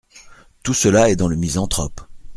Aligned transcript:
Tout 0.63 0.73
cela 0.73 1.11
est 1.11 1.15
dans 1.15 1.27
le 1.27 1.35
Misanthrope. 1.35 2.01